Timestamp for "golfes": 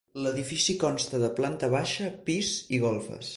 2.87-3.29